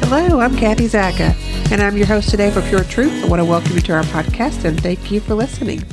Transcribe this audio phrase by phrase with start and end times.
[0.00, 1.32] Hello, I'm Kathy Zacca,
[1.70, 3.24] and I'm your host today for Pure Truth.
[3.24, 5.84] I want to welcome you to our podcast and thank you for listening.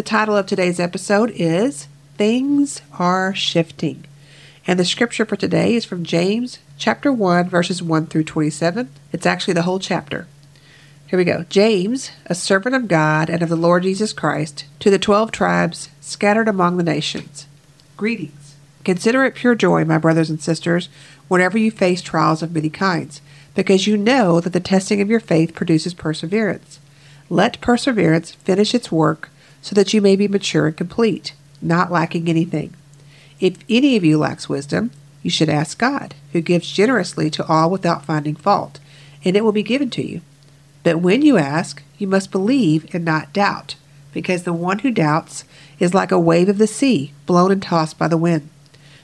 [0.00, 1.86] The title of today's episode is
[2.16, 4.06] Things Are Shifting.
[4.66, 8.88] And the scripture for today is from James chapter 1, verses 1 through 27.
[9.12, 10.26] It's actually the whole chapter.
[11.06, 11.44] Here we go.
[11.50, 15.90] James, a servant of God and of the Lord Jesus Christ, to the twelve tribes
[16.00, 17.46] scattered among the nations.
[17.98, 18.56] Greetings.
[18.84, 20.88] Consider it pure joy, my brothers and sisters,
[21.28, 23.20] whenever you face trials of many kinds,
[23.54, 26.78] because you know that the testing of your faith produces perseverance.
[27.28, 29.29] Let perseverance finish its work
[29.62, 32.74] so that you may be mature and complete, not lacking anything.
[33.40, 34.90] If any of you lacks wisdom,
[35.22, 38.80] you should ask God, who gives generously to all without finding fault,
[39.24, 40.20] and it will be given to you.
[40.82, 43.76] But when you ask, you must believe and not doubt,
[44.12, 45.44] because the one who doubts
[45.78, 48.48] is like a wave of the sea, blown and tossed by the wind.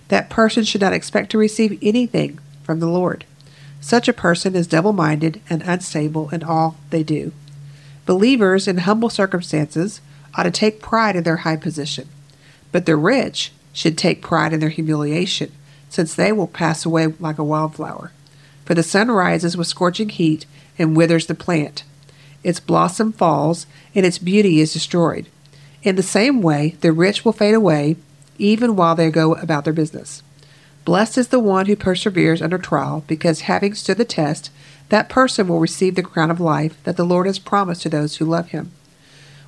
[0.08, 3.24] That person should not expect to receive anything from the Lord.
[3.80, 7.32] Such a person is double minded and unstable in all they do.
[8.04, 10.00] Believers in humble circumstances
[10.36, 12.08] ought to take pride in their high position,
[12.72, 15.52] but the rich should take pride in their humiliation,
[15.88, 18.12] since they will pass away like a wildflower.
[18.64, 20.46] For the sun rises with scorching heat
[20.78, 21.84] and withers the plant.
[22.42, 25.26] Its blossom falls, and its beauty is destroyed.
[25.82, 27.96] In the same way, the rich will fade away,
[28.38, 30.22] even while they go about their business.
[30.84, 34.50] Blessed is the one who perseveres under trial, because having stood the test,
[34.88, 38.16] that person will receive the crown of life that the Lord has promised to those
[38.16, 38.70] who love him.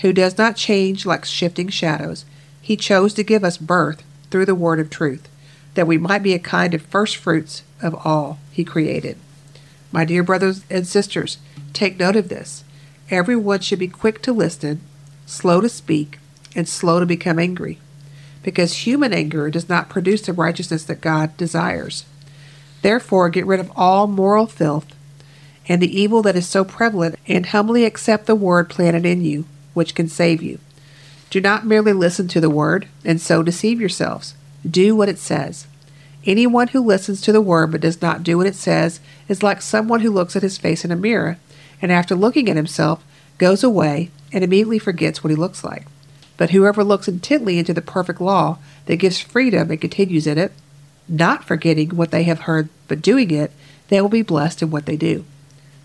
[0.00, 2.24] who does not change like shifting shadows.
[2.60, 5.28] He chose to give us birth through the word of truth,
[5.74, 9.16] that we might be a kind of first fruits of all he created.
[9.90, 11.38] My dear brothers and sisters,
[11.72, 12.64] take note of this.
[13.10, 14.80] Everyone should be quick to listen,
[15.26, 16.18] slow to speak,
[16.56, 17.78] and slow to become angry
[18.42, 22.04] because human anger does not produce the righteousness that God desires.
[22.82, 24.86] Therefore, get rid of all moral filth
[25.68, 29.44] and the evil that is so prevalent, and humbly accept the word planted in you,
[29.74, 30.58] which can save you.
[31.30, 34.34] Do not merely listen to the word and so deceive yourselves.
[34.68, 35.66] Do what it says.
[36.24, 39.60] Anyone who listens to the word but does not do what it says is like
[39.60, 41.38] someone who looks at his face in a mirror
[41.80, 43.04] and after looking at himself
[43.38, 45.86] goes away and immediately forgets what he looks like.
[46.36, 50.52] But whoever looks intently into the perfect law that gives freedom and continues in it,
[51.08, 53.52] not forgetting what they have heard but doing it,
[53.88, 55.24] they will be blessed in what they do.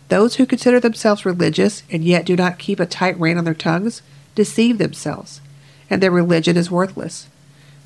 [0.09, 3.53] Those who consider themselves religious and yet do not keep a tight rein on their
[3.53, 4.01] tongues
[4.35, 5.41] deceive themselves,
[5.89, 7.27] and their religion is worthless.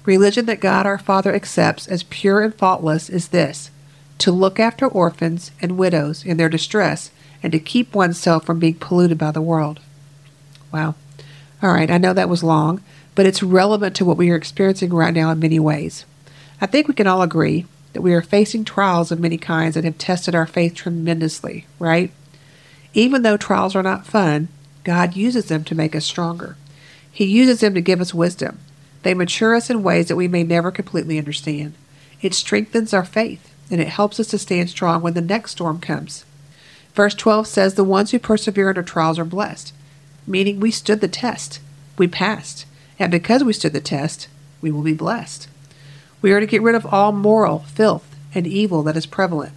[0.05, 3.71] Religion that God our Father accepts as pure and faultless is this
[4.17, 7.09] to look after orphans and widows in their distress
[7.41, 9.79] and to keep oneself from being polluted by the world.
[10.71, 10.93] Wow.
[11.63, 12.83] All right, I know that was long,
[13.15, 16.05] but it's relevant to what we are experiencing right now in many ways.
[16.59, 19.83] I think we can all agree that we are facing trials of many kinds that
[19.83, 22.11] have tested our faith tremendously, right?
[22.93, 24.47] Even though trials are not fun,
[24.83, 26.55] God uses them to make us stronger.
[27.11, 28.59] He uses them to give us wisdom.
[29.03, 31.73] They mature us in ways that we may never completely understand.
[32.21, 35.79] It strengthens our faith, and it helps us to stand strong when the next storm
[35.79, 36.25] comes.
[36.93, 39.73] Verse 12 says, The ones who persevere under trials are blessed
[40.27, 41.59] meaning we stood the test.
[41.97, 42.65] We passed.
[42.99, 44.27] And because we stood the test,
[44.61, 45.47] we will be blessed.
[46.21, 49.53] We are to get rid of all moral filth and evil that is prevalent.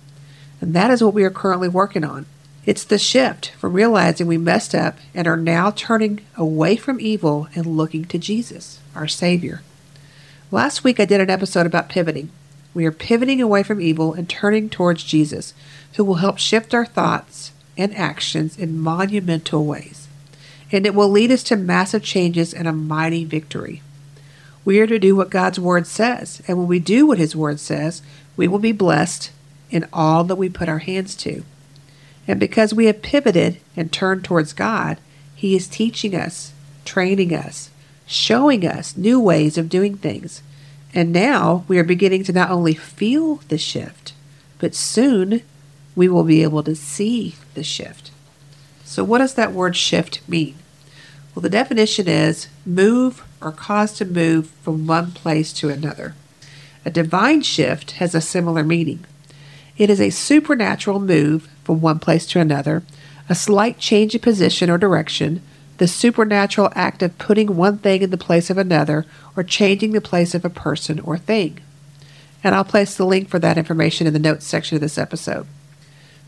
[0.61, 2.26] And that is what we are currently working on.
[2.64, 7.49] It's the shift from realizing we messed up and are now turning away from evil
[7.55, 9.62] and looking to Jesus, our Savior.
[10.50, 12.31] Last week I did an episode about pivoting.
[12.72, 15.52] We are pivoting away from evil and turning towards Jesus,
[15.96, 20.05] who will help shift our thoughts and actions in monumental ways
[20.75, 23.81] and it will lead us to massive changes and a mighty victory.
[24.64, 27.61] We are to do what God's Word says, and when we do what His Word
[27.61, 28.02] says,
[28.37, 29.31] we will be blessed
[29.70, 31.44] in all that we put our hands to.
[32.26, 34.99] And because we have pivoted and turned towards God,
[35.34, 36.52] He is teaching us,
[36.84, 37.70] training us,
[38.06, 40.43] showing us new ways of doing things.
[40.94, 44.12] And now we are beginning to not only feel the shift,
[44.58, 45.43] but soon
[45.96, 48.11] we will be able to see the shift.
[48.84, 50.56] So, what does that word shift mean?
[51.34, 56.14] Well, the definition is move or cause to move from one place to another.
[56.85, 59.05] A divine shift has a similar meaning.
[59.76, 62.82] It is a supernatural move from one place to another,
[63.29, 65.43] a slight change of position or direction,
[65.79, 69.06] the supernatural act of putting one thing in the place of another,
[69.37, 71.58] or changing the place of a person or thing.
[72.44, 75.47] And I'll place the link for that information in the notes section of this episode.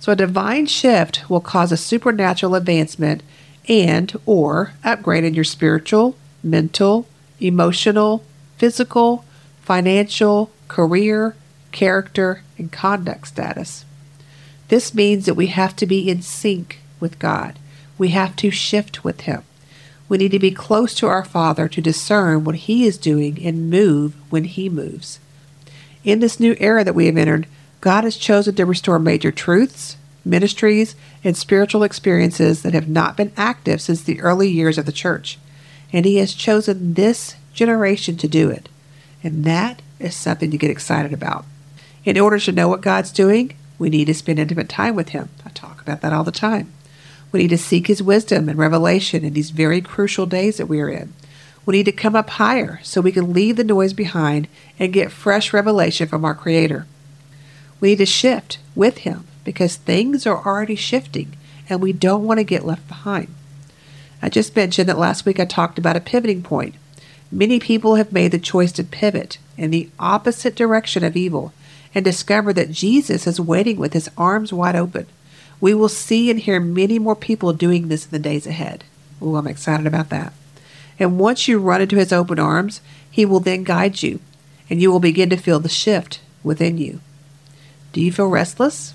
[0.00, 3.22] So a divine shift will cause a supernatural advancement
[3.68, 7.06] and or upgrade in your spiritual, mental,
[7.40, 8.24] emotional,
[8.56, 9.24] physical,
[9.62, 11.36] financial, career,
[11.72, 13.84] character, and conduct status.
[14.68, 17.58] This means that we have to be in sync with God.
[17.98, 19.42] We have to shift with Him.
[20.08, 23.70] We need to be close to our Father to discern what He is doing and
[23.70, 25.20] move when He moves.
[26.04, 27.46] In this new era that we have entered,
[27.80, 33.32] God has chosen to restore major truths, ministries, and spiritual experiences that have not been
[33.36, 35.38] active since the early years of the church.
[35.96, 38.68] And He has chosen this generation to do it.
[39.24, 41.46] And that is something to get excited about.
[42.04, 45.30] In order to know what God's doing, we need to spend intimate time with Him.
[45.46, 46.70] I talk about that all the time.
[47.32, 50.82] We need to seek His wisdom and revelation in these very crucial days that we
[50.82, 51.14] are in.
[51.64, 54.48] We need to come up higher so we can leave the noise behind
[54.78, 56.86] and get fresh revelation from our Creator.
[57.80, 61.38] We need to shift with Him because things are already shifting
[61.70, 63.28] and we don't want to get left behind.
[64.22, 66.74] I just mentioned that last week I talked about a pivoting point.
[67.30, 71.52] Many people have made the choice to pivot in the opposite direction of evil
[71.94, 75.06] and discover that Jesus is waiting with his arms wide open.
[75.60, 78.84] We will see and hear many more people doing this in the days ahead.
[79.22, 80.32] Ooh, I'm excited about that.
[80.98, 82.80] And once you run into his open arms,
[83.10, 84.20] he will then guide you,
[84.68, 87.00] and you will begin to feel the shift within you.
[87.92, 88.94] Do you feel restless?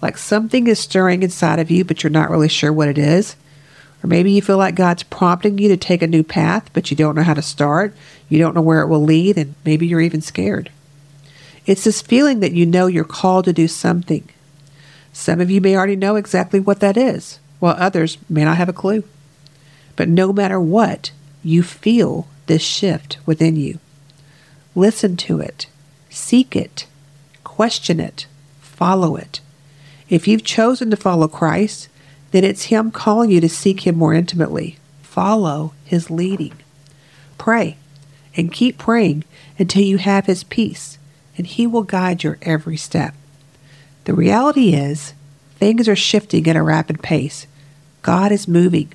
[0.00, 3.36] Like something is stirring inside of you, but you're not really sure what it is?
[4.02, 6.96] Or maybe you feel like God's prompting you to take a new path, but you
[6.96, 7.94] don't know how to start.
[8.28, 10.70] You don't know where it will lead, and maybe you're even scared.
[11.66, 14.28] It's this feeling that you know you're called to do something.
[15.12, 18.68] Some of you may already know exactly what that is, while others may not have
[18.68, 19.04] a clue.
[19.94, 21.12] But no matter what,
[21.44, 23.78] you feel this shift within you.
[24.74, 25.66] Listen to it,
[26.10, 26.86] seek it,
[27.44, 28.26] question it,
[28.60, 29.40] follow it.
[30.08, 31.88] If you've chosen to follow Christ,
[32.32, 34.78] then it's Him calling you to seek Him more intimately.
[35.02, 36.54] Follow His leading.
[37.38, 37.76] Pray
[38.36, 39.24] and keep praying
[39.58, 40.98] until you have His peace,
[41.36, 43.14] and He will guide your every step.
[44.04, 45.14] The reality is,
[45.56, 47.46] things are shifting at a rapid pace.
[48.02, 48.92] God is moving,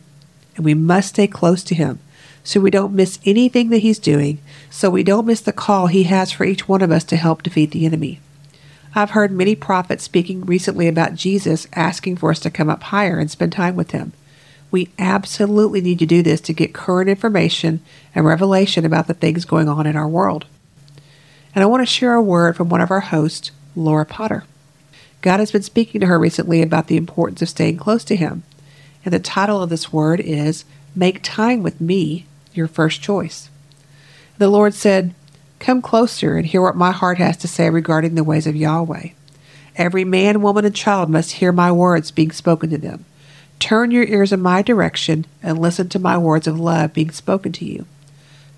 [0.56, 2.00] and we must stay close to Him
[2.44, 4.40] so we don't miss anything that He's doing,
[4.70, 7.44] so we don't miss the call He has for each one of us to help
[7.44, 8.22] defeat the enemy.
[8.98, 13.20] I've heard many prophets speaking recently about Jesus asking for us to come up higher
[13.20, 14.12] and spend time with Him.
[14.72, 17.82] We absolutely need to do this to get current information
[18.16, 20.48] and revelation about the things going on in our world.
[21.54, 24.46] And I want to share a word from one of our hosts, Laura Potter.
[25.22, 28.42] God has been speaking to her recently about the importance of staying close to Him.
[29.06, 30.66] And the title of this word is
[30.96, 33.52] Make Time with Me Your First Choice.
[34.40, 35.14] The Lord said,
[35.60, 39.10] Come closer and hear what my heart has to say regarding the ways of Yahweh.
[39.76, 43.06] Every man, woman, and child must hear my words being spoken to them.
[43.60, 47.52] Turn your ears in my direction and listen to my words of love being spoken
[47.54, 47.86] to you.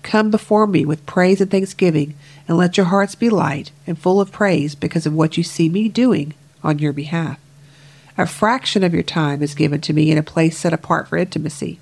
[0.02, 2.14] Come before me with praise and thanksgiving,
[2.48, 5.68] and let your hearts be light and full of praise because of what you see
[5.68, 7.38] me doing on your behalf.
[8.16, 11.16] A fraction of your time is given to me in a place set apart for
[11.16, 11.78] intimacy.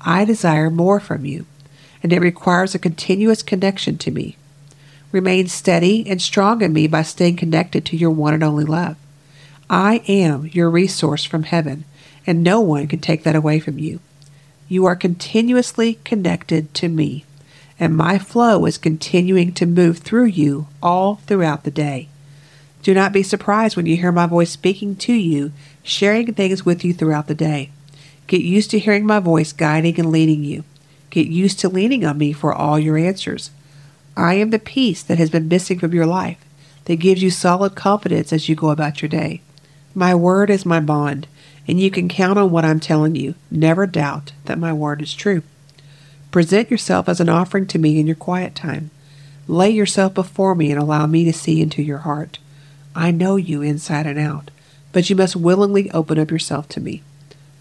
[0.00, 1.46] I desire more from you,
[2.02, 4.36] and it requires a continuous connection to me.
[5.16, 8.96] Remain steady and strong in me by staying connected to your one and only love.
[9.70, 11.86] I am your resource from heaven,
[12.26, 14.00] and no one can take that away from you.
[14.68, 17.24] You are continuously connected to me,
[17.80, 22.08] and my flow is continuing to move through you all throughout the day.
[22.82, 25.50] Do not be surprised when you hear my voice speaking to you,
[25.82, 27.70] sharing things with you throughout the day.
[28.26, 30.64] Get used to hearing my voice guiding and leading you.
[31.08, 33.50] Get used to leaning on me for all your answers.
[34.16, 36.38] I am the peace that has been missing from your life,
[36.86, 39.42] that gives you solid confidence as you go about your day.
[39.94, 41.26] My word is my bond,
[41.68, 43.34] and you can count on what I'm telling you.
[43.50, 45.42] Never doubt that my word is true.
[46.30, 48.90] Present yourself as an offering to me in your quiet time.
[49.48, 52.38] Lay yourself before me and allow me to see into your heart.
[52.94, 54.50] I know you inside and out,
[54.92, 57.02] but you must willingly open up yourself to me.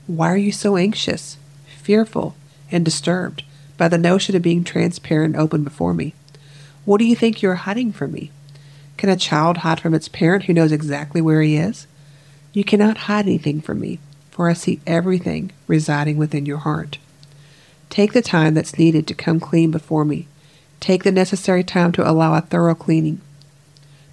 [0.07, 2.35] Why are you so anxious, fearful,
[2.71, 3.43] and disturbed
[3.77, 6.13] by the notion of being transparent and open before me?
[6.86, 8.32] What do you think you're hiding from me?
[8.98, 11.88] Can a child hide from its parent who knows exactly where he is?
[12.54, 14.00] You cannot hide anything from me,
[14.30, 17.00] for I see everything residing within your heart.
[17.89, 20.27] Take the time that's needed to come clean before me.
[20.80, 23.20] Take the necessary time to allow a thorough cleaning.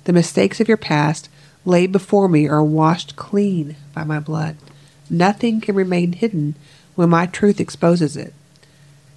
[0.05, 1.29] The mistakes of your past
[1.67, 4.57] laid before me are washed clean by my blood.
[5.11, 6.55] Nothing can remain hidden
[6.95, 8.33] when my truth exposes it.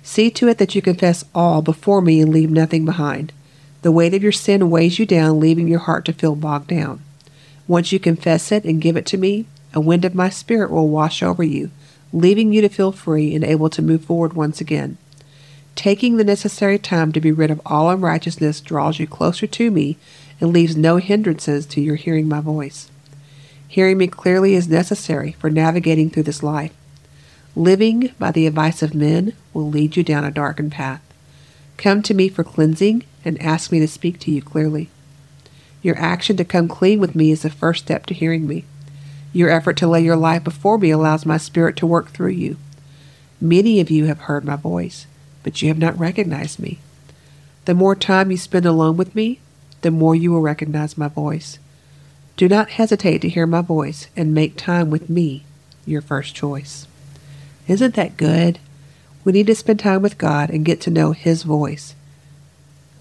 [0.03, 3.31] See to it that you confess all before me and leave nothing behind.
[3.85, 7.03] The weight of your sin weighs you down, leaving your heart to feel bogged down.
[7.67, 10.89] Once you confess it and give it to me, a wind of my spirit will
[10.89, 11.69] wash over you,
[12.11, 14.97] leaving you to feel free and able to move forward once again.
[15.75, 19.97] Taking the necessary time to be rid of all unrighteousness draws you closer to me
[20.41, 22.89] and leaves no hindrances to your hearing my voice.
[23.67, 26.73] Hearing me clearly is necessary for navigating through this life.
[27.55, 31.03] Living by the advice of men will lead you down a darkened path.
[31.77, 34.89] Come to me for cleansing and ask me to speak to you clearly.
[35.81, 38.63] Your action to come clean with me is the first step to hearing me.
[39.33, 42.57] Your effort to lay your life before me allows my spirit to work through you.
[43.41, 45.07] Many of you have heard my voice,
[45.43, 46.79] but you have not recognized me.
[47.65, 49.39] The more time you spend alone with me,
[49.81, 51.59] the more you will recognize my voice.
[52.37, 55.45] Do not hesitate to hear my voice and make time with me
[55.85, 56.87] your first choice.
[57.67, 58.59] Isn't that good?
[59.23, 61.95] We need to spend time with God and get to know His voice.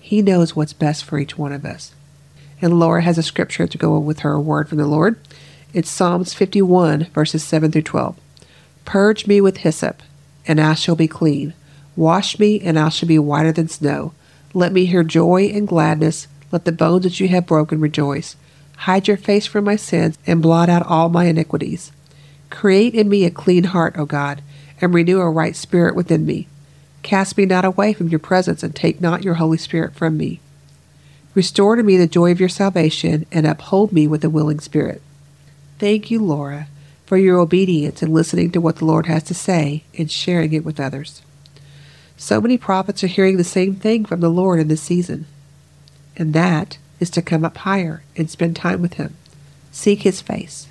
[0.05, 1.95] He knows what's best for each one of us
[2.65, 5.19] and Laura has a scripture to go with her word from the Lord.
[5.75, 8.17] It's Psalms 51, verses 7 through 12.
[8.87, 10.03] Purge me with hyssop,
[10.47, 11.53] and I shall be clean.
[11.95, 14.15] Wash me, and I shall be whiter than snow.
[14.55, 16.27] Let me hear joy and gladness.
[16.53, 18.35] Let the bones that you have broken rejoice.
[18.79, 21.93] Hide your face from my sins, and blot out all my iniquities.
[22.49, 24.43] Create in me a clean heart, O God,
[24.81, 26.47] and renew a right spirit within me.
[27.05, 30.41] Cast me not away from your presence, and take not your Holy Spirit from me.
[31.35, 35.03] Restore to me the joy of your salvation and uphold me with a willing spirit.
[35.79, 36.67] Thank you, Laura,
[37.05, 40.65] for your obedience in listening to what the Lord has to say and sharing it
[40.65, 41.21] with others.
[42.17, 45.27] So many prophets are hearing the same thing from the Lord in this season,
[46.17, 49.15] and that is to come up higher and spend time with Him.
[49.73, 50.69] Seek His face.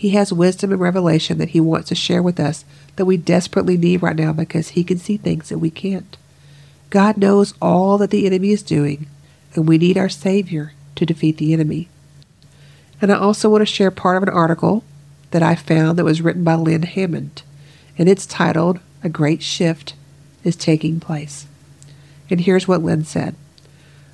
[0.00, 2.64] He has wisdom and revelation that He wants to share with us
[2.96, 6.16] that we desperately need right now because He can see things that we can't.
[6.88, 9.08] God knows all that the enemy is doing
[9.54, 11.90] and we need our Savior to defeat the enemy.
[13.02, 14.84] And I also want to share part of an article
[15.32, 17.42] that I found that was written by Lynn Hammond,
[17.98, 19.92] and it's titled A Great Shift
[20.44, 21.46] is Taking Place.
[22.30, 23.34] And here's what Lynn said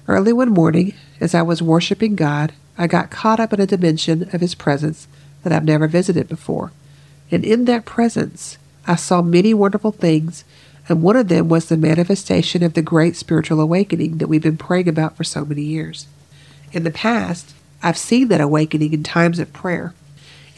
[0.09, 4.29] Early one morning, as I was worshiping God, I got caught up in a dimension
[4.33, 5.07] of His presence
[5.47, 6.73] that I've never visited before.
[7.31, 10.45] And in that presence, I saw many wonderful things
[10.89, 14.57] and one of them was the manifestation of the great spiritual awakening that we've been
[14.57, 16.07] praying about for so many years.
[16.73, 19.95] In the past, I've seen that awakening in times of prayer,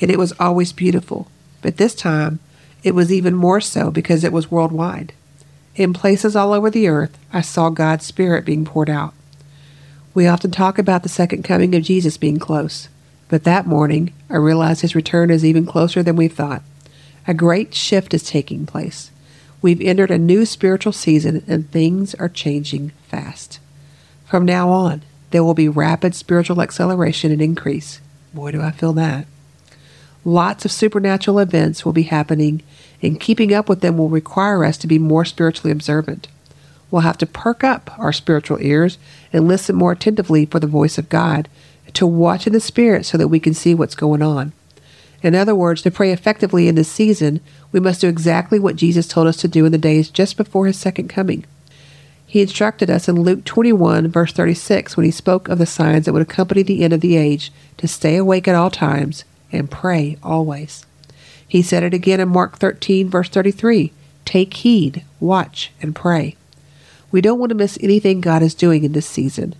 [0.00, 1.30] and it was always beautiful,
[1.62, 2.40] but this time
[2.82, 5.12] it was even more so because it was worldwide.
[5.74, 9.14] In places all over the earth, I saw God's Spirit being poured out.
[10.12, 12.88] We often talk about the second coming of Jesus being close,
[13.28, 16.62] but that morning I realized his return is even closer than we thought.
[17.26, 19.10] A great shift is taking place.
[19.60, 23.58] We've entered a new spiritual season and things are changing fast.
[24.24, 28.00] From now on, there will be rapid spiritual acceleration and increase.
[28.32, 29.26] Boy, do I feel that.
[30.24, 32.62] Lots of supernatural events will be happening,
[33.02, 36.28] and keeping up with them will require us to be more spiritually observant.
[36.90, 38.98] We'll have to perk up our spiritual ears
[39.32, 41.48] and listen more attentively for the voice of God,
[41.94, 44.52] to watch in the Spirit so that we can see what's going on.
[45.22, 47.40] In other words, to pray effectively in this season,
[47.72, 50.66] we must do exactly what Jesus told us to do in the days just before
[50.66, 51.44] his second coming.
[52.24, 56.12] He instructed us in Luke 21, verse 36, when he spoke of the signs that
[56.12, 60.18] would accompany the end of the age, to stay awake at all times and pray
[60.22, 60.84] always.
[61.48, 63.92] He said it again in Mark 13, verse 33
[64.26, 66.36] Take heed, watch, and pray.
[67.10, 69.54] We don't want to miss anything God is doing in this season.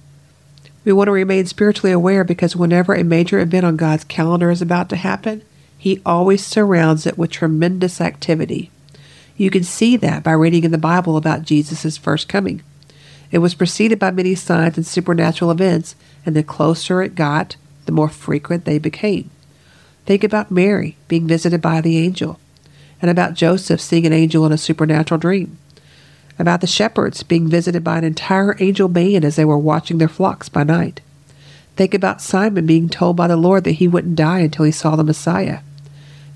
[0.85, 4.63] We want to remain spiritually aware because whenever a major event on God's calendar is
[4.63, 5.43] about to happen,
[5.77, 8.71] He always surrounds it with tremendous activity.
[9.37, 12.63] You can see that by reading in the Bible about Jesus' first coming.
[13.31, 15.95] It was preceded by many signs and supernatural events,
[16.25, 17.57] and the closer it got,
[17.87, 19.31] the more frequent they became.
[20.07, 22.41] Think about Mary being visited by the angel,
[23.03, 25.59] and about Joseph seeing an angel in a supernatural dream
[26.39, 30.09] about the shepherds being visited by an entire angel band as they were watching their
[30.09, 31.01] flocks by night.
[31.77, 34.97] Think about Simon being told by the Lord that he wouldn't die until he saw
[34.97, 35.61] the Messiah.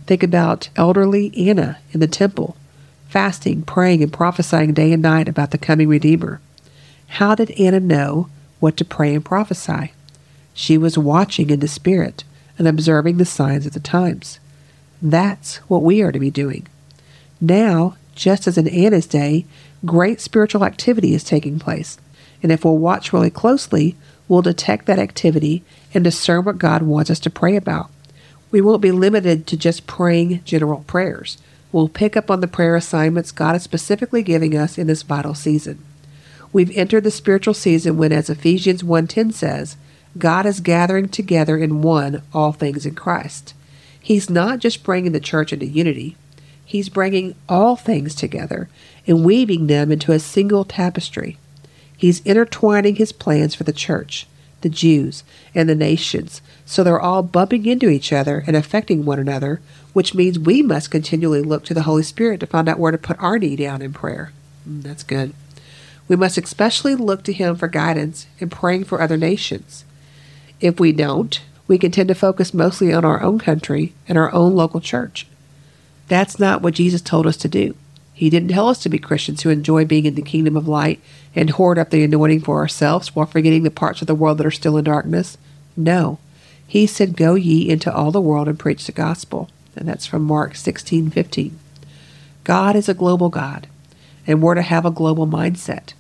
[0.07, 2.57] Think about elderly Anna in the temple,
[3.09, 6.41] fasting, praying, and prophesying day and night about the coming Redeemer.
[7.07, 8.29] How did Anna know
[8.63, 9.93] what to pray and prophesy.
[10.55, 12.23] She was watching in the Spirit
[12.57, 14.39] and observing the signs of the times.
[15.03, 16.69] That's what we are to be doing.
[17.41, 19.47] Now, just as in Anna's day,
[19.85, 21.99] great spiritual activity is taking place.
[22.43, 23.97] And if we'll watch really closely,
[24.29, 25.63] we'll detect that activity
[25.95, 27.91] and discern what God wants us to pray about.
[28.51, 31.39] We won't be limited to just praying general prayers.
[31.71, 35.35] We'll pick up on the prayer assignments God is specifically giving us in this vital
[35.35, 35.83] season.
[36.53, 39.77] We've entered the spiritual season when, as Ephesians 1.10 says,
[40.19, 43.55] God is gathering together in one all things in Christ.
[43.99, 46.17] He's not just bringing the church into unity,
[46.73, 48.67] He's bringing all things together
[49.07, 51.37] and weaving them into a single tapestry.
[51.95, 54.27] He's intertwining His plans for the church,
[54.63, 55.23] the Jews,
[55.55, 59.61] and the nations, so they're all bumping into each other and affecting one another,
[59.93, 62.97] which means we must continually look to the Holy Spirit to find out where to
[62.97, 64.33] put our knee down in prayer.
[64.67, 65.35] Mm, that's good.
[66.09, 69.85] We must especially look to Him for guidance in praying for other nations.
[70.59, 71.39] If we don't,
[71.69, 75.27] we can tend to focus mostly on our own country and our own local church.
[76.13, 77.75] That's not what Jesus told us to do.
[78.13, 81.01] He didn't tell us to be Christians who enjoy being in the kingdom of light
[81.35, 84.47] and hoard up the anointing for ourselves while forgetting the parts of the world that
[84.47, 85.39] are still in darkness.
[85.75, 86.19] No.
[86.67, 89.49] He said, Go ye into all the world and preach the gospel.
[89.75, 91.59] And that's from Mark 16 15.
[92.45, 93.67] God is a global God,
[94.27, 95.95] and we're to have a global mindset.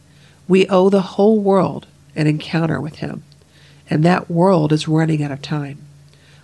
[0.46, 3.22] We owe the whole world an encounter with Him,
[3.88, 5.78] and that world is running out of time.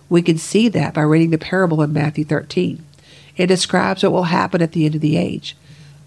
[0.09, 2.83] We can see that by reading the parable in Matthew 13.
[3.39, 5.55] It describes what will happen at the end of the age,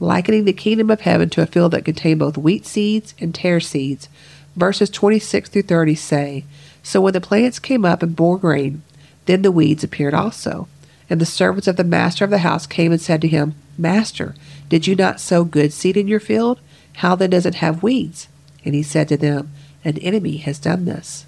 [0.00, 3.58] likening the kingdom of heaven to a field that contained both wheat seeds and tare
[3.58, 4.10] seeds.
[4.54, 6.44] Verses 26 through 30 say,
[6.82, 8.82] So when the plants came up and bore grain,
[9.24, 10.68] then the weeds appeared also.
[11.08, 14.34] And the servants of the master of the house came and said to him, Master,
[14.68, 16.60] did you not sow good seed in your field?
[16.96, 18.28] How then does it have weeds?
[18.62, 19.50] And he said to them,
[19.86, 21.24] An enemy has done this.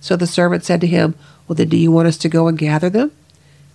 [0.00, 1.16] So the servant said to him,
[1.46, 3.12] Well, then do you want us to go and gather them?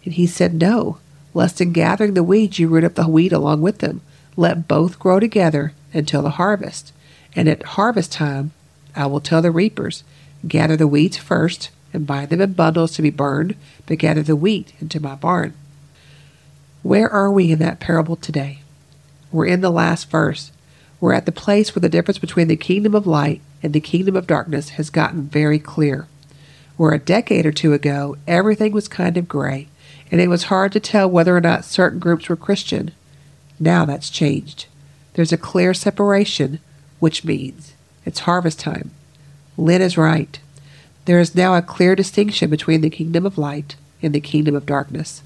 [0.04, 0.98] And he said, No,
[1.40, 4.02] lest in gathering the weeds you root up the wheat along with them.
[4.36, 6.92] Let both grow together until the harvest.
[7.34, 8.52] And at harvest time
[8.94, 10.04] I will tell the reapers,
[10.46, 13.56] Gather the weeds first, and bind them in bundles to be burned,
[13.88, 15.54] but gather the wheat into my barn.
[16.84, 18.60] Where are we in that parable today?
[19.32, 20.52] We're in the last verse.
[21.00, 24.18] We're at the place where the difference between the kingdom of light and the kingdom
[24.18, 26.10] of darkness has gotten very clear.
[26.76, 29.70] Where a decade or two ago, everything was kind of gray,
[30.12, 32.92] and it was hard to tell whether or not certain groups were Christian.
[33.60, 34.66] Now that's changed.
[35.14, 36.60] There's a clear separation,
[37.00, 37.74] which means
[38.06, 38.92] it's harvest time.
[39.58, 40.40] Lynn is right.
[41.06, 44.66] There is now a clear distinction between the kingdom of light and the kingdom of
[44.66, 45.22] darkness.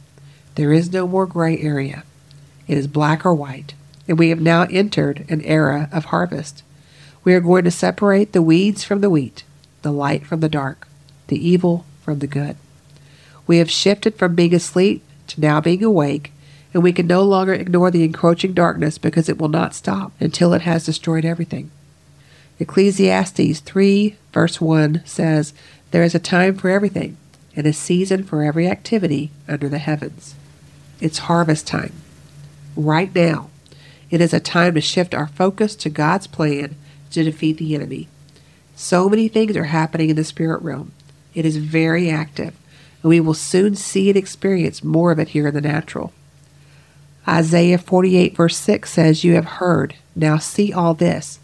[0.56, 2.04] There is no more gray area.
[2.68, 3.74] It is black or white,
[4.08, 6.64] and we have now entered an era of harvest.
[7.24, 9.44] We are going to separate the weeds from the wheat,
[9.82, 10.88] the light from the dark,
[11.28, 12.56] the evil from the good.
[13.48, 16.32] We have shifted from being asleep to now being awake,
[16.74, 20.54] and we can no longer ignore the encroaching darkness because it will not stop until
[20.54, 21.72] it has destroyed everything.
[22.60, 25.54] Ecclesiastes 3, verse 1 says,
[25.92, 27.18] There is a time for everything,
[27.56, 30.36] and a season for every activity under the heavens.
[31.00, 31.94] It's harvest time.
[32.76, 33.50] Right now,
[34.10, 36.76] it is a time to shift our focus to God's plan
[37.12, 38.08] to defeat the enemy.
[38.76, 40.92] So many things are happening in the spirit realm.
[41.34, 42.56] It is very active,
[43.04, 46.14] and we will soon see and experience more of it here in the natural.
[47.28, 51.40] Isaiah 48, verse 6 says, You have heard, now see all this.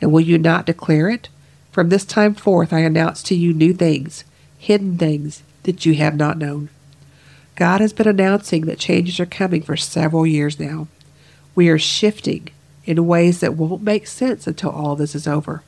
[0.00, 1.28] And will you not declare it?
[1.72, 4.24] From this time forth I announce to you new things,
[4.58, 6.68] hidden things that you have not known.
[7.56, 10.86] God has been announcing that changes are coming for several years now.
[11.54, 12.50] We are shifting
[12.84, 15.62] in ways that won't make sense until all this is over.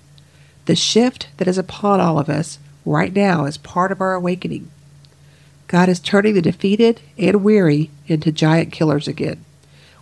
[0.66, 4.70] The shift that is upon all of us right now is part of our awakening.
[5.70, 9.44] God is turning the defeated and weary into giant killers again.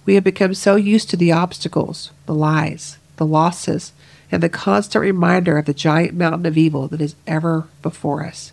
[0.07, 3.93] We have become so used to the obstacles, the lies, the losses,
[4.33, 8.51] and the constant reminder of the giant mountain of evil that is ever before us.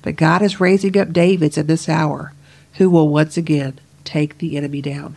[0.00, 2.32] But God is raising up Davids in this hour
[2.76, 5.16] who will once again take the enemy down.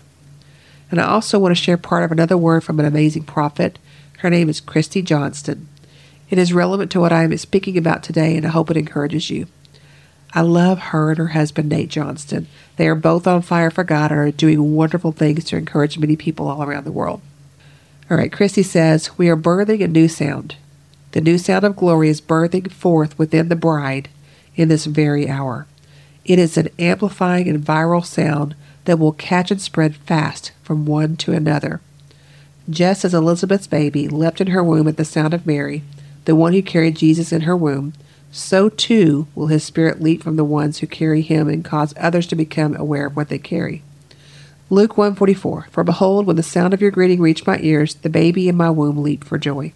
[0.91, 3.79] And I also want to share part of another word from an amazing prophet.
[4.17, 5.69] Her name is Christy Johnston.
[6.29, 9.29] It is relevant to what I am speaking about today, and I hope it encourages
[9.29, 9.47] you.
[10.33, 12.47] I love her and her husband, Nate Johnston.
[12.75, 16.15] They are both on fire for God and are doing wonderful things to encourage many
[16.15, 17.21] people all around the world.
[18.09, 20.55] All right, Christy says, We are birthing a new sound.
[21.11, 24.09] The new sound of glory is birthing forth within the bride
[24.55, 25.65] in this very hour.
[26.25, 31.15] It is an amplifying and viral sound that will catch and spread fast from one
[31.17, 31.81] to another.
[32.69, 35.81] Just as Elizabeth's baby leapt in her womb at the sound of Mary,
[36.25, 37.93] the one who carried Jesus in her womb,
[38.31, 42.27] so too will his spirit leap from the ones who carry him and cause others
[42.27, 43.81] to become aware of what they carry.
[44.69, 48.47] Luke 144 For behold, when the sound of your greeting reached my ears, the baby
[48.47, 49.73] in my womb leaped for joy.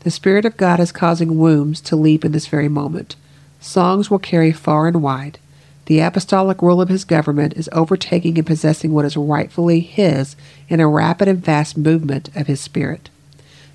[0.00, 3.16] The Spirit of God is causing wombs to leap in this very moment.
[3.60, 5.38] Songs will carry far and wide.
[5.86, 10.36] The apostolic rule of his government is overtaking and possessing what is rightfully his
[10.68, 13.10] in a rapid and fast movement of his Spirit.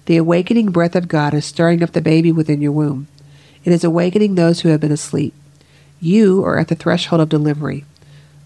[0.05, 3.07] The awakening breath of God is stirring up the baby within your womb.
[3.65, 5.33] It is awakening those who have been asleep.
[5.99, 7.83] You are at the threshold of delivery.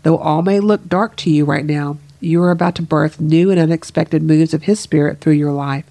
[0.03, 3.51] Though all may look dark to you right now, you are about to birth new
[3.51, 5.85] and unexpected moves of His Spirit through your life.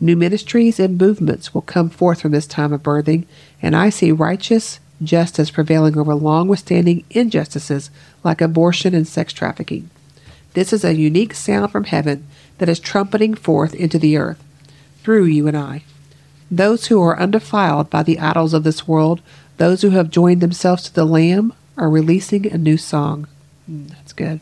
[0.00, 3.26] New ministries and movements will come forth from this time of birthing,
[3.60, 7.90] and I see righteous justice prevailing over long withstanding injustices
[8.22, 9.90] like abortion and sex trafficking.
[10.54, 12.26] This is a unique sound from heaven
[12.58, 14.42] that is trumpeting forth into the earth
[15.02, 15.82] through you and I.
[16.50, 19.20] Those who are undefiled by the idols of this world,
[19.58, 23.28] those who have joined themselves to the Lamb, are releasing a new song.
[23.70, 24.40] Mm, that's good.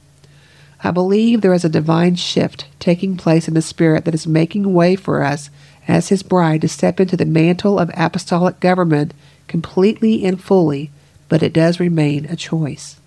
[0.83, 4.73] I believe there is a divine shift taking place in the Spirit that is making
[4.73, 5.51] way for us
[5.87, 9.13] as His bride to step into the mantle of apostolic government
[9.47, 10.91] completely and fully,
[11.29, 13.01] but it does remain a choice.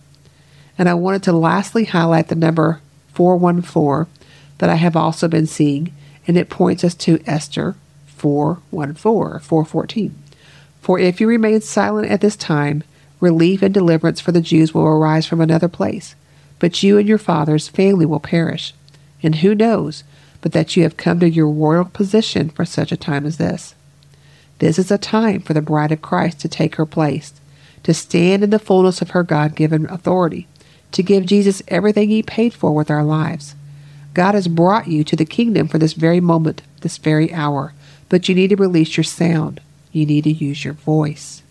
[0.77, 2.81] And I wanted to lastly highlight the number
[3.13, 4.11] 414
[4.59, 5.93] that I have also been seeing,
[6.27, 7.75] and it points us to Esther
[8.21, 10.15] 414 414.
[10.79, 12.83] For if you remain silent at this time,
[13.19, 16.13] relief and deliverance for the Jews will arise from another place,
[16.59, 18.75] but you and your father's family will perish.
[19.23, 20.03] And who knows
[20.41, 23.73] but that you have come to your royal position for such a time as this?
[24.59, 27.33] This is a time for the bride of Christ to take her place,
[27.83, 30.47] to stand in the fullness of her God given authority,
[30.91, 33.55] to give Jesus everything he paid for with our lives.
[34.13, 37.73] God has brought you to the kingdom for this very moment, this very hour,
[38.11, 39.61] but you need to release your sound.
[39.93, 41.43] You need to use your voice.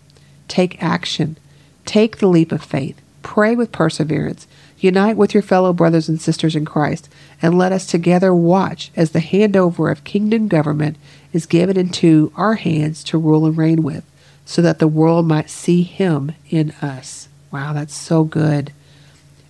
[0.47, 1.37] Take action.
[1.85, 3.01] Take the leap of faith.
[3.23, 4.45] Pray with perseverance.
[4.77, 7.09] Unite with your fellow brothers and sisters in Christ,
[7.41, 10.97] and let us together watch as the handover of kingdom government
[11.33, 14.05] is given into our hands to rule and reign with,
[14.45, 17.27] so that the world might see Him in us.
[17.49, 18.71] Wow, that's so good.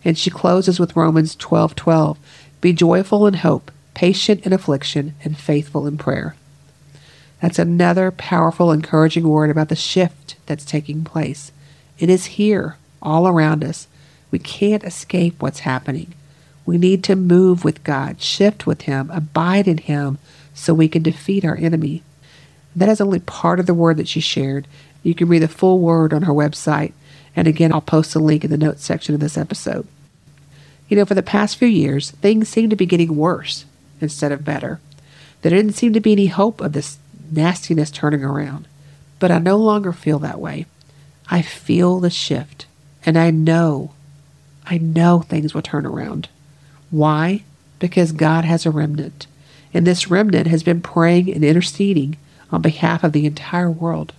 [0.06, 2.18] And she closes with Romans 12 12.
[2.62, 6.36] Be joyful in hope, patient in affliction, and faithful in prayer.
[7.42, 11.52] That's another powerful, encouraging word about the shift that's taking place.
[11.98, 13.88] It is here, all around us.
[14.30, 16.14] We can't escape what's happening.
[16.66, 20.20] We need to move with God, shift with Him, abide in Him,
[20.54, 22.04] so we can defeat our enemy.
[22.76, 24.68] That is only part of the word that she shared.
[25.04, 26.94] You can read the full word on her website.
[27.36, 29.88] And again, I'll post a link in the notes section of this episode.
[30.88, 33.66] You know, for the past few years, things seem to be getting worse
[34.00, 34.80] instead of better.
[35.42, 37.00] There didn't seem to be any hope of this
[37.32, 38.68] nastiness turning around.
[39.20, 40.66] But I no longer feel that way.
[41.30, 42.66] I feel the shift,
[43.06, 43.94] and I know,
[44.66, 46.28] I know things will turn around.
[46.90, 47.44] Why?
[47.80, 49.28] Because God has a remnant,
[49.74, 52.18] and this remnant has been praying and interceding
[52.52, 54.14] on behalf of the entire world.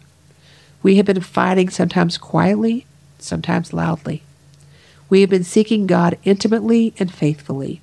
[0.83, 2.87] We have been fighting sometimes quietly,
[3.18, 4.22] sometimes loudly.
[5.09, 7.83] We have been seeking God intimately and faithfully.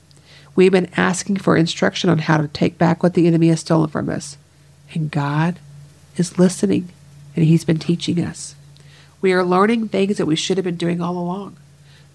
[0.55, 3.59] We have been asking for instruction on how to take back what the enemy has
[3.59, 4.37] stolen from us.
[4.93, 5.59] And God
[6.17, 6.89] is listening,
[7.35, 8.55] and He's been teaching us.
[9.21, 11.57] We are learning things that we should have been doing all along.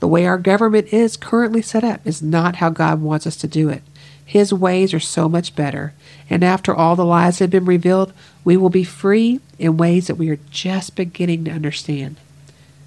[0.00, 3.48] The way our government is currently set up is not how God wants us to
[3.48, 3.82] do it.
[4.24, 5.92] His ways are so much better,
[6.30, 10.16] and after all the lies have been revealed, we will be free in ways that
[10.16, 12.16] we are just beginning to understand.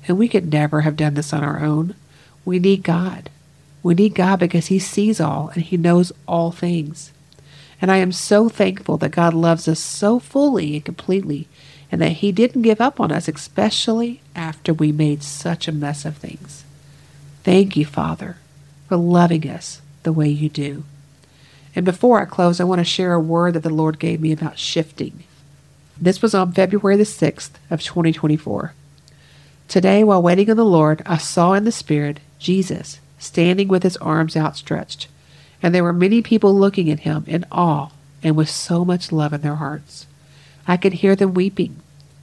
[0.08, 1.96] And we could never have done this on our own.
[2.44, 3.30] We need God.
[3.84, 7.12] We need God because He sees all and He knows all things.
[7.82, 11.48] And I am so thankful that God loves us so fully and completely,
[11.92, 16.06] and that He didn't give up on us, especially after we made such a mess
[16.06, 16.64] of things.
[17.44, 18.38] Thank you, Father,
[18.88, 20.84] for loving us the way you do.
[21.76, 24.32] And before I close, I want to share a word that the Lord gave me
[24.32, 25.24] about shifting.
[26.00, 28.74] This was on February the 6th of 2024.
[29.68, 33.98] Today, while waiting on the Lord, I saw in the Spirit Jesus standing with his
[33.98, 35.08] arms outstretched
[35.62, 37.90] and there were many people looking at him in awe
[38.24, 40.06] and with so much love in their hearts.
[40.68, 41.78] I could hear them weeping,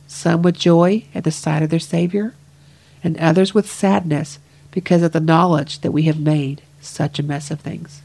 [0.07, 2.35] some with joy at the sight of their Savior,
[3.03, 4.39] and others with sadness
[4.71, 8.03] because of the knowledge that we have made such a mess of things.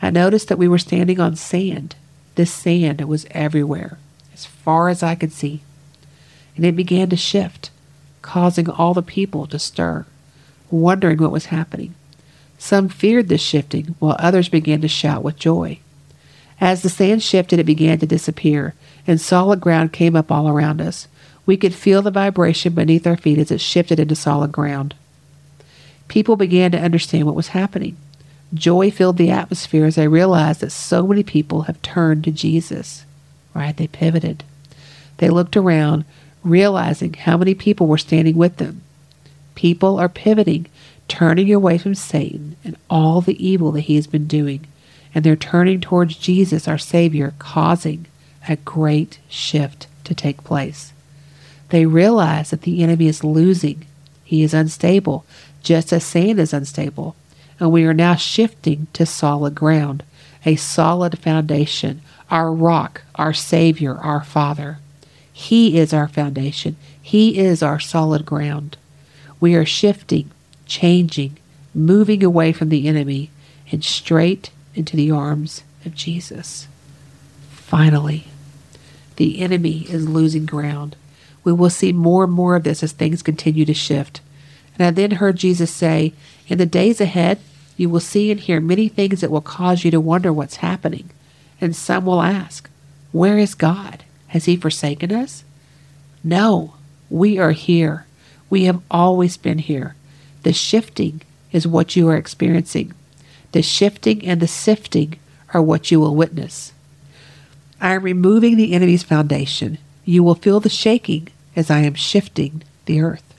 [0.00, 1.96] I noticed that we were standing on sand.
[2.36, 3.98] This sand was everywhere,
[4.32, 5.62] as far as I could see.
[6.56, 7.70] And it began to shift,
[8.22, 10.06] causing all the people to stir,
[10.70, 11.94] wondering what was happening.
[12.58, 15.78] Some feared this shifting, while others began to shout with joy.
[16.60, 18.74] As the sand shifted, it began to disappear,
[19.06, 21.06] and solid ground came up all around us.
[21.46, 24.94] We could feel the vibration beneath our feet as it shifted into solid ground.
[26.08, 27.96] People began to understand what was happening.
[28.52, 33.04] Joy filled the atmosphere as they realized that so many people have turned to Jesus.
[33.54, 33.76] Right?
[33.76, 34.42] They pivoted.
[35.18, 36.04] They looked around,
[36.42, 38.82] realizing how many people were standing with them.
[39.54, 40.66] People are pivoting,
[41.08, 44.66] turning away from Satan and all the evil that he has been doing,
[45.14, 48.06] and they're turning towards Jesus, our Savior, causing
[48.48, 50.92] a great shift to take place.
[51.70, 53.86] They realize that the enemy is losing.
[54.24, 55.24] He is unstable,
[55.62, 57.16] just as sand is unstable.
[57.60, 60.02] And we are now shifting to solid ground,
[60.46, 64.78] a solid foundation, our rock, our Savior, our Father.
[65.32, 66.76] He is our foundation.
[67.00, 68.76] He is our solid ground.
[69.40, 70.30] We are shifting,
[70.68, 71.36] changing,
[71.74, 73.30] moving away from the enemy
[73.72, 76.68] and straight into the arms of Jesus.
[77.50, 78.28] Finally,
[79.16, 80.94] the enemy is losing ground.
[81.42, 84.20] We will see more and more of this as things continue to shift.
[84.78, 86.12] And I then heard Jesus say,
[86.46, 87.40] In the days ahead,
[87.76, 91.10] you will see and hear many things that will cause you to wonder what's happening.
[91.60, 92.70] And some will ask,
[93.12, 94.04] Where is God?
[94.28, 95.42] Has he forsaken us?
[96.22, 96.74] No,
[97.10, 98.06] we are here.
[98.50, 99.94] We have always been here.
[100.48, 101.20] The shifting
[101.52, 102.94] is what you are experiencing.
[103.52, 105.18] The shifting and the sifting
[105.52, 106.72] are what you will witness.
[107.82, 109.76] I am removing the enemy's foundation.
[110.06, 113.34] You will feel the shaking as I am shifting the earth.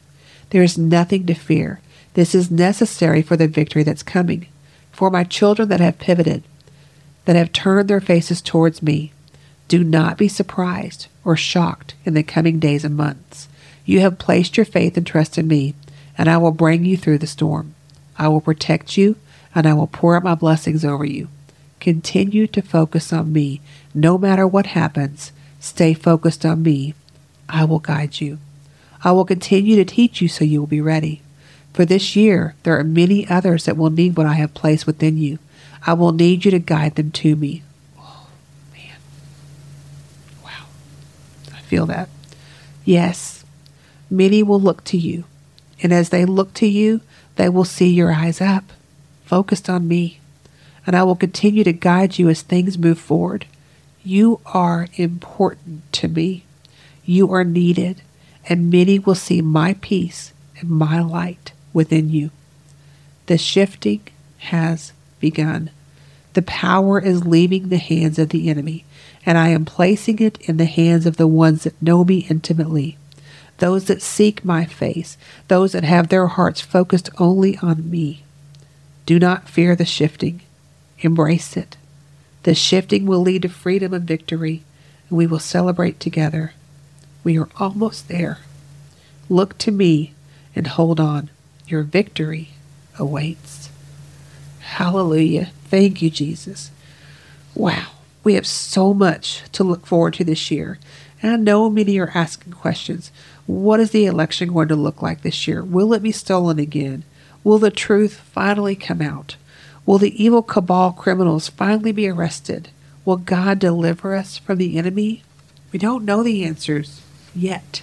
[0.51, 1.81] There is nothing to fear.
[2.13, 4.45] This is necessary for the victory that's coming.
[4.91, 6.43] For my children that have pivoted,
[7.25, 9.13] that have turned their faces towards me,
[9.67, 13.49] do not be surprised or shocked in the coming days and months.
[13.83, 15.73] You have placed your faith and trust in me,
[16.19, 17.73] and I will bring you through the storm.
[18.17, 19.15] I will protect you,
[19.55, 21.29] and I will pour out my blessings over you.
[21.79, 23.61] Continue to focus on me.
[23.93, 26.93] No matter what happens, stay focused on me.
[27.47, 28.37] I will guide you.
[29.01, 31.21] I will continue to teach you so you will be ready.
[31.73, 35.17] For this year, there are many others that will need what I have placed within
[35.17, 35.39] you.
[35.87, 37.63] I will need you to guide them to me.
[37.97, 38.27] Oh,
[38.73, 38.97] man.
[40.43, 40.65] Wow.
[41.53, 42.09] I feel that.
[42.83, 43.45] Yes,
[44.09, 45.23] many will look to you,
[45.81, 47.01] and as they look to you,
[47.35, 48.65] they will see your eyes up,
[49.25, 50.19] focused on me,
[50.85, 53.45] and I will continue to guide you as things move forward.
[54.03, 56.43] You are important to me.
[57.05, 58.01] You are needed,
[58.47, 62.31] and many will see my peace and my light within you.
[63.27, 64.01] The shifting
[64.37, 65.69] has begun.
[66.33, 68.85] The power is leaving the hands of the enemy,
[69.25, 72.97] and I am placing it in the hands of the ones that know me intimately,
[73.59, 75.17] those that seek my face,
[75.47, 78.23] those that have their hearts focused only on me.
[79.05, 80.41] Do not fear the shifting,
[80.99, 81.77] embrace it.
[82.43, 84.63] The shifting will lead to freedom and victory,
[85.09, 86.53] and we will celebrate together.
[87.23, 88.39] We are almost there.
[89.29, 90.13] Look to me
[90.55, 91.29] and hold on.
[91.67, 92.49] Your victory
[92.97, 93.69] awaits.
[94.61, 95.51] Hallelujah.
[95.65, 96.71] Thank you, Jesus.
[97.53, 97.87] Wow.
[98.23, 100.77] We have so much to look forward to this year.
[101.21, 103.11] And I know many are asking questions.
[103.49, 105.63] What is the election going to look like this year?
[105.63, 107.03] Will it be stolen again?
[107.43, 109.37] Will the truth finally come out?
[109.87, 112.69] Will the evil cabal criminals finally be arrested?
[113.05, 115.23] Will God deliver us from the enemy?
[115.71, 117.01] We don't know the answers
[117.33, 117.81] yet.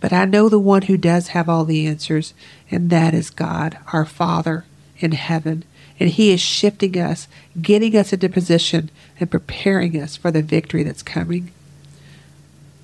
[0.00, 2.34] But I know the one who does have all the answers,
[2.68, 4.64] and that is God, our Father
[4.98, 5.62] in heaven
[6.00, 7.28] and He is shifting us,
[7.60, 11.52] getting us into position, and preparing us for the victory that's coming.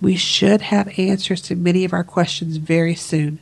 [0.00, 3.38] We should have answers to many of our questions very soon,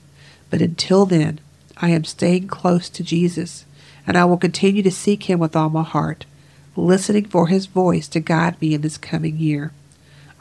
[0.50, 1.40] but until then,
[1.76, 3.64] I am staying close to Jesus,
[4.06, 6.26] and I will continue to seek Him with all my heart,
[6.76, 9.72] listening for His voice to guide me in this coming year.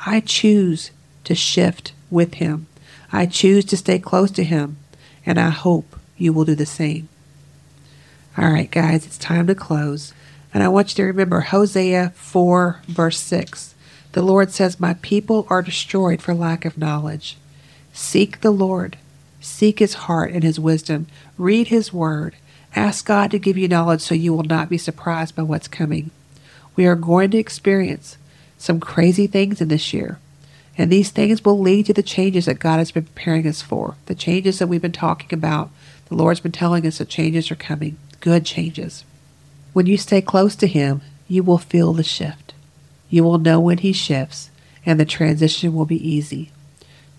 [0.06, 0.92] I choose
[1.24, 2.68] to shift with Him.
[3.12, 4.78] I choose to stay close to Him,
[5.26, 7.10] and I hope you will do the same.
[8.38, 10.14] All right, guys, it's time to close.
[10.54, 13.74] And I want you to remember Hosea 4, verse 6.
[14.14, 17.38] The Lord says, My people are destroyed for lack of knowledge.
[17.92, 18.98] Seek the Lord,
[19.42, 22.36] seek his heart and his wisdom, read his word.
[22.76, 26.10] Ask God to give you knowledge so you will not be surprised by what's coming.
[26.76, 28.18] We are going to experience
[28.58, 30.20] some crazy things in this year.
[30.76, 33.96] And these things will lead to the changes that God has been preparing us for,
[34.08, 35.70] the changes that we've been talking about.
[36.10, 39.04] The Lord's been telling us that changes are coming good changes.
[39.74, 42.53] When you stay close to Him, you will feel the shift.
[43.14, 44.50] You will know when He shifts,
[44.88, 46.50] and the transition will be easy.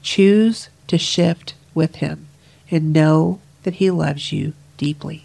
[0.03, 2.27] Choose to shift with Him
[2.69, 5.23] and know that He loves you deeply.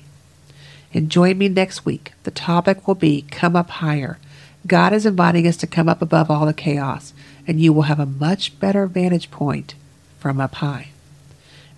[0.94, 2.14] And join me next week.
[2.22, 4.20] The topic will be Come Up Higher.
[4.68, 7.16] God is inviting us to come up above all the chaos
[7.48, 9.74] and you will have a much better vantage point
[10.20, 10.90] from up high.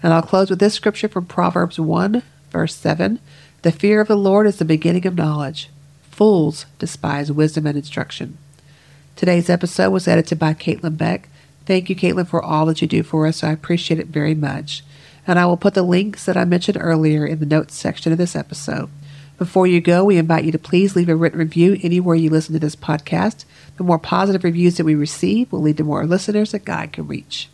[0.04, 3.20] And I'll close with this scripture from Proverbs 1, verse 7
[3.62, 5.70] The fear of the Lord is the beginning of knowledge.
[6.10, 8.38] Fools despise wisdom and instruction.
[9.16, 11.30] Today's episode was edited by Caitlin Beck.
[11.66, 13.44] Thank you, Caitlin, for all that you do for us.
[13.44, 14.84] I appreciate it very much.
[15.28, 18.18] And I will put the links that I mentioned earlier in the notes section of
[18.18, 18.90] this episode.
[19.38, 22.54] Before you go, we invite you to please leave a written review anywhere you listen
[22.54, 23.46] to this podcast.
[23.78, 27.08] The more positive reviews that we receive will lead to more listeners that God can
[27.08, 27.50] reach.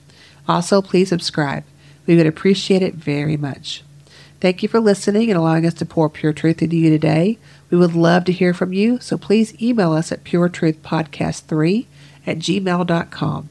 [0.47, 1.63] Also, please subscribe.
[2.05, 3.83] We would appreciate it very much.
[4.39, 7.39] Thank you for listening and allowing us to pour pure truth into you today.
[7.69, 11.85] We would love to hear from you, so please email us at puretruthpodcast3
[12.25, 13.49] at gmail.com.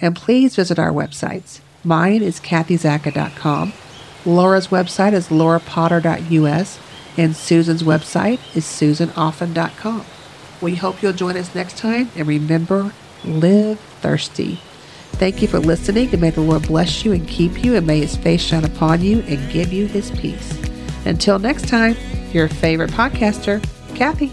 [0.00, 1.60] And please visit our websites.
[1.82, 3.72] Mine is kathyzacca.com.
[4.26, 6.78] Laura's website is laurapotter.us.
[7.16, 10.04] And Susan's website is susanoffen.com.
[10.60, 12.10] We hope you'll join us next time.
[12.16, 12.92] And remember,
[13.24, 14.60] live thirsty.
[15.12, 18.00] Thank you for listening, and may the Lord bless you and keep you, and may
[18.00, 20.73] his face shine upon you and give you his peace.
[21.06, 21.96] Until next time,
[22.32, 23.62] your favorite podcaster,
[23.94, 24.32] Kathy.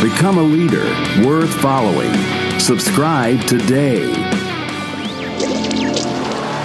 [0.00, 0.84] Become a leader
[1.24, 2.12] worth following.
[2.58, 4.12] Subscribe today.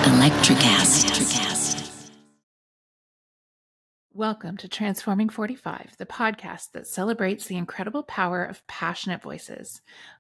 [0.06, 1.18] Electricast.
[4.14, 9.82] Welcome to Transforming 45, the podcast that celebrates the incredible power of passionate voices.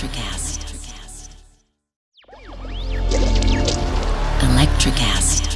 [0.00, 0.64] Electricast.
[4.40, 5.49] Electricast.